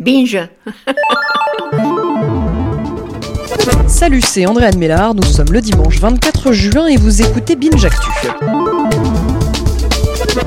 Binge. 0.00 0.48
Salut, 3.86 4.22
c'est 4.22 4.46
André 4.46 4.64
Anne 4.64 4.78
Mélard, 4.78 5.14
nous 5.14 5.22
sommes 5.22 5.52
le 5.52 5.60
dimanche 5.60 5.98
24 5.98 6.52
juin 6.52 6.86
et 6.86 6.96
vous 6.96 7.20
écoutez 7.20 7.54
Binge 7.54 7.84
Actu. 7.84 8.08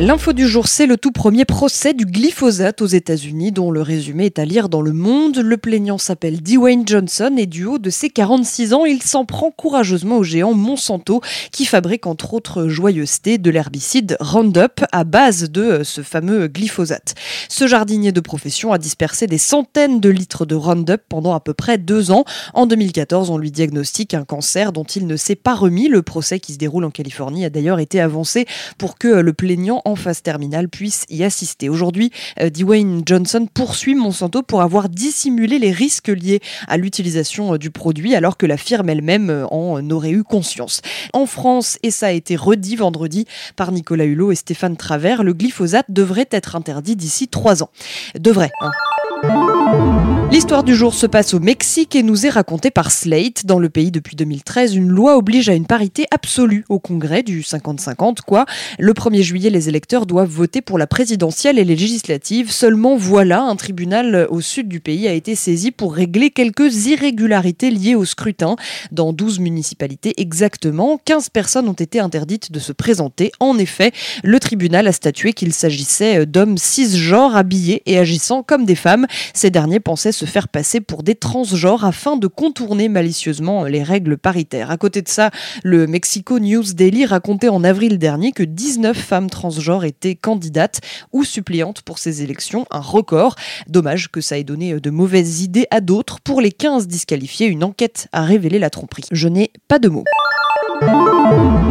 L'info 0.00 0.32
du 0.32 0.46
jour, 0.46 0.68
c'est 0.68 0.86
le 0.86 0.96
tout 0.96 1.10
premier 1.10 1.44
procès 1.44 1.92
du 1.92 2.06
glyphosate 2.06 2.82
aux 2.82 2.86
États-Unis, 2.86 3.50
dont 3.50 3.72
le 3.72 3.82
résumé 3.82 4.26
est 4.26 4.38
à 4.38 4.44
lire 4.44 4.68
dans 4.68 4.80
Le 4.80 4.92
Monde. 4.92 5.38
Le 5.38 5.56
plaignant 5.56 5.98
s'appelle 5.98 6.40
Dwayne 6.40 6.86
Johnson 6.86 7.34
et 7.36 7.46
du 7.46 7.64
haut 7.64 7.78
de 7.78 7.90
ses 7.90 8.08
46 8.08 8.74
ans, 8.74 8.84
il 8.84 9.02
s'en 9.02 9.24
prend 9.24 9.50
courageusement 9.50 10.18
au 10.18 10.22
géant 10.22 10.54
Monsanto, 10.54 11.20
qui 11.50 11.64
fabrique 11.64 12.06
entre 12.06 12.32
autres 12.32 12.68
joyeusetés 12.68 13.38
de 13.38 13.50
l'herbicide 13.50 14.16
Roundup 14.20 14.84
à 14.92 15.02
base 15.02 15.50
de 15.50 15.82
ce 15.82 16.02
fameux 16.02 16.46
glyphosate. 16.46 17.16
Ce 17.48 17.66
jardinier 17.66 18.12
de 18.12 18.20
profession 18.20 18.72
a 18.72 18.78
dispersé 18.78 19.26
des 19.26 19.36
centaines 19.36 19.98
de 19.98 20.10
litres 20.10 20.46
de 20.46 20.54
Roundup 20.54 21.02
pendant 21.08 21.34
à 21.34 21.40
peu 21.40 21.54
près 21.54 21.76
deux 21.76 22.12
ans. 22.12 22.24
En 22.54 22.66
2014, 22.66 23.30
on 23.30 23.36
lui 23.36 23.50
diagnostique 23.50 24.14
un 24.14 24.24
cancer 24.24 24.70
dont 24.72 24.84
il 24.84 25.08
ne 25.08 25.16
s'est 25.16 25.34
pas 25.34 25.56
remis. 25.56 25.88
Le 25.88 26.02
procès 26.02 26.38
qui 26.38 26.52
se 26.52 26.58
déroule 26.58 26.84
en 26.84 26.90
Californie 26.90 27.44
a 27.44 27.50
d'ailleurs 27.50 27.80
été 27.80 28.00
avancé 28.00 28.46
pour 28.78 28.96
que 28.96 29.08
le 29.08 29.32
plaignant 29.32 29.82
en 29.88 29.96
phase 29.96 30.22
terminale 30.22 30.68
puisse 30.68 31.04
y 31.08 31.24
assister. 31.24 31.68
Aujourd'hui, 31.68 32.12
euh, 32.40 32.50
Dwayne 32.50 33.02
Johnson 33.04 33.48
poursuit 33.52 33.94
Monsanto 33.94 34.42
pour 34.42 34.62
avoir 34.62 34.88
dissimulé 34.88 35.58
les 35.58 35.72
risques 35.72 36.08
liés 36.08 36.40
à 36.66 36.76
l'utilisation 36.76 37.54
euh, 37.54 37.58
du 37.58 37.70
produit 37.70 38.14
alors 38.14 38.36
que 38.36 38.46
la 38.46 38.56
firme 38.56 38.90
elle-même 38.90 39.30
euh, 39.30 39.46
en 39.46 39.90
aurait 39.90 40.10
eu 40.10 40.24
conscience. 40.24 40.82
En 41.12 41.26
France, 41.26 41.78
et 41.82 41.90
ça 41.90 42.08
a 42.08 42.10
été 42.10 42.36
redit 42.36 42.76
vendredi 42.76 43.26
par 43.56 43.72
Nicolas 43.72 44.04
Hulot 44.04 44.32
et 44.32 44.36
Stéphane 44.36 44.76
Travers, 44.76 45.24
le 45.24 45.32
glyphosate 45.32 45.86
devrait 45.88 46.28
être 46.30 46.54
interdit 46.54 46.96
d'ici 46.96 47.28
trois 47.28 47.62
ans. 47.62 47.70
Devrait. 48.18 48.50
Hein. 48.60 50.17
L'histoire 50.30 50.62
du 50.62 50.74
jour 50.74 50.92
se 50.92 51.06
passe 51.06 51.32
au 51.32 51.40
Mexique 51.40 51.96
et 51.96 52.02
nous 52.02 52.26
est 52.26 52.28
racontée 52.28 52.70
par 52.70 52.90
Slate. 52.90 53.46
Dans 53.46 53.58
le 53.58 53.70
pays 53.70 53.90
depuis 53.90 54.14
2013, 54.14 54.74
une 54.74 54.88
loi 54.88 55.16
oblige 55.16 55.48
à 55.48 55.54
une 55.54 55.64
parité 55.64 56.04
absolue 56.10 56.66
au 56.68 56.78
Congrès 56.78 57.22
du 57.22 57.40
50-50, 57.40 58.18
quoi. 58.26 58.44
Le 58.78 58.92
1er 58.92 59.22
juillet, 59.22 59.48
les 59.48 59.70
électeurs 59.70 60.04
doivent 60.04 60.28
voter 60.28 60.60
pour 60.60 60.76
la 60.76 60.86
présidentielle 60.86 61.58
et 61.58 61.64
les 61.64 61.74
législatives. 61.74 62.52
Seulement, 62.52 62.94
voilà, 62.94 63.40
un 63.40 63.56
tribunal 63.56 64.26
au 64.28 64.42
sud 64.42 64.68
du 64.68 64.80
pays 64.80 65.08
a 65.08 65.14
été 65.14 65.34
saisi 65.34 65.70
pour 65.70 65.94
régler 65.94 66.30
quelques 66.30 66.86
irrégularités 66.86 67.70
liées 67.70 67.94
au 67.94 68.04
scrutin. 68.04 68.56
Dans 68.92 69.14
12 69.14 69.40
municipalités 69.40 70.20
exactement, 70.20 71.00
15 71.06 71.30
personnes 71.30 71.68
ont 71.70 71.72
été 71.72 72.00
interdites 72.00 72.52
de 72.52 72.58
se 72.58 72.72
présenter. 72.72 73.32
En 73.40 73.56
effet, 73.56 73.92
le 74.22 74.38
tribunal 74.38 74.88
a 74.88 74.92
statué 74.92 75.32
qu'il 75.32 75.54
s'agissait 75.54 76.26
d'hommes 76.26 76.58
cisgenres 76.58 77.34
habillés 77.34 77.82
et 77.86 77.98
agissant 77.98 78.42
comme 78.42 78.66
des 78.66 78.74
femmes. 78.74 79.06
Ces 79.32 79.48
derniers 79.48 79.80
pensaient 79.80 80.12
se 80.18 80.24
faire 80.24 80.48
passer 80.48 80.80
pour 80.80 81.02
des 81.02 81.14
transgenres 81.14 81.84
afin 81.84 82.16
de 82.16 82.26
contourner 82.26 82.88
malicieusement 82.88 83.64
les 83.64 83.82
règles 83.82 84.18
paritaires. 84.18 84.70
À 84.70 84.76
côté 84.76 85.00
de 85.00 85.08
ça, 85.08 85.30
le 85.62 85.86
Mexico 85.86 86.40
News 86.40 86.64
Daily 86.74 87.06
racontait 87.06 87.48
en 87.48 87.62
avril 87.62 87.98
dernier 87.98 88.32
que 88.32 88.42
19 88.42 88.96
femmes 88.96 89.30
transgenres 89.30 89.84
étaient 89.84 90.16
candidates 90.16 90.80
ou 91.12 91.22
suppléantes 91.24 91.82
pour 91.82 91.98
ces 91.98 92.22
élections, 92.22 92.66
un 92.70 92.80
record. 92.80 93.36
Dommage 93.68 94.10
que 94.10 94.20
ça 94.20 94.38
ait 94.38 94.44
donné 94.44 94.80
de 94.80 94.90
mauvaises 94.90 95.42
idées 95.42 95.66
à 95.70 95.80
d'autres. 95.80 96.18
Pour 96.20 96.40
les 96.40 96.52
15 96.52 96.88
disqualifiés, 96.88 97.46
une 97.46 97.62
enquête 97.62 98.08
a 98.12 98.22
révélé 98.22 98.58
la 98.58 98.70
tromperie. 98.70 99.04
Je 99.12 99.28
n'ai 99.28 99.52
pas 99.68 99.78
de 99.78 99.88
mots. 99.88 100.04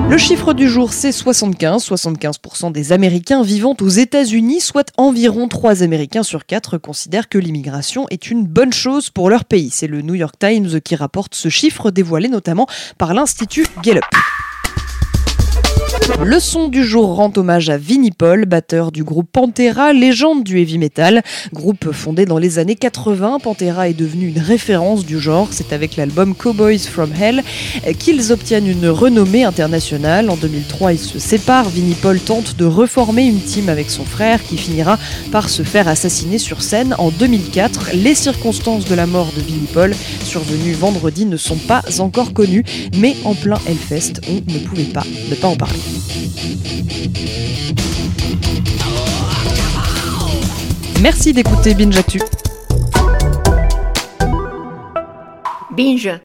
Le 0.10 0.18
chiffre 0.18 0.54
du 0.54 0.70
jour, 0.70 0.94
c'est 0.94 1.12
75. 1.12 1.86
75% 1.86 2.72
des 2.72 2.94
Américains 2.94 3.44
vivant 3.44 3.76
aux 3.82 3.90
États-Unis, 3.90 4.62
soit 4.62 4.90
environ 4.96 5.50
3 5.50 5.84
Américains 5.84 6.24
sur 6.24 6.46
4, 6.46 6.78
considèrent 6.78 7.28
que 7.28 7.38
l'immigration 7.38 8.06
est 8.10 8.32
une 8.32 8.46
bonne 8.46 8.72
chose 8.72 9.10
pour 9.10 9.30
leur 9.30 9.44
pays. 9.44 9.70
C'est 9.70 9.88
le 9.88 10.02
New 10.02 10.16
York 10.16 10.36
Times 10.40 10.80
qui 10.80 10.96
rapporte 10.96 11.36
ce 11.36 11.50
chiffre 11.50 11.92
dévoilé 11.92 12.30
notamment 12.30 12.68
par 12.98 13.14
l'Institut 13.14 13.68
Gallup. 13.84 14.06
Le 16.26 16.40
son 16.40 16.70
du 16.70 16.86
jour 16.86 17.16
rend 17.16 17.32
hommage 17.36 17.70
à 17.70 17.78
Vinnie 17.78 18.12
Paul, 18.12 18.45
batteur 18.45 18.92
du 18.92 19.04
groupe 19.04 19.30
Pantera, 19.32 19.92
légende 19.92 20.44
du 20.44 20.60
heavy 20.60 20.78
metal. 20.78 21.22
Groupe 21.54 21.92
fondé 21.92 22.26
dans 22.26 22.38
les 22.38 22.60
années 22.60 22.76
80, 22.76 23.40
Pantera 23.44 23.90
est 23.90 23.94
devenu 23.94 24.28
une 24.28 24.40
référence 24.40 25.06
du 25.06 25.20
genre. 25.20 25.50
C'est 25.52 25.73
avec 25.73 25.98
l'album 25.98 26.34
Cowboys 26.34 26.80
from 26.80 27.12
Hell 27.14 27.44
qu'ils 28.00 28.32
obtiennent 28.32 28.67
une 28.67 28.88
renommée 28.88 29.44
internationale. 29.44 30.30
En 30.30 30.38
2003, 30.38 30.94
ils 30.94 31.00
se 31.00 31.20
séparent. 31.20 31.70
Vinnie 31.70 31.96
Paul 32.02 32.20
tente 32.20 32.56
de 32.56 32.66
reformer 32.66 33.26
une 33.26 33.42
team 33.42 33.67
avec 33.67 33.90
son 33.90 34.06
frère 34.06 34.42
qui 34.44 34.58
finira 34.58 34.98
par 35.32 35.50
se 35.50 35.64
faire 35.64 35.88
assassiner 35.90 36.38
sur 36.38 36.62
scène 36.62 36.96
en 37.00 37.10
2004. 37.10 37.92
Les 37.96 38.16
circonstances 38.16 38.86
de 38.86 38.96
la 38.96 39.08
mort 39.08 39.32
de 39.36 39.42
Vinnie 39.42 39.67
Paul, 39.73 39.94
survenues 40.23 40.73
vendredi, 40.73 41.26
ne 41.26 41.38
sont 41.38 41.58
pas 41.58 41.84
encore 42.00 42.34
connues, 42.34 42.64
mais 42.98 43.16
en 43.26 43.36
plein 43.36 43.60
Hellfest, 43.67 44.22
on 44.30 44.36
ne 44.52 44.60
pouvait 44.60 44.84
pas 44.84 45.04
ne 45.30 45.36
pas 45.36 45.48
en 45.48 45.56
parler. 45.56 45.80
Merci 51.02 51.32
d'écouter 51.34 51.74
Binge 51.74 51.98
Actu. 51.98 52.20
Binge. 55.72 56.10